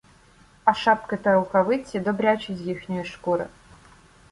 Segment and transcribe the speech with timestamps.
[0.65, 3.45] А шапки та рукавиці— добрячі з їхньої шкури.